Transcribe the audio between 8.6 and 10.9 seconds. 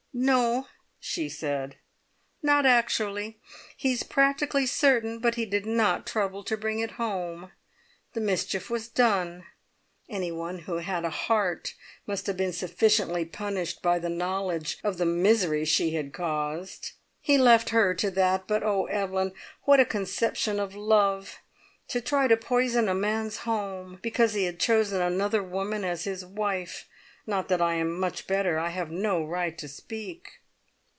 was done. Anyone who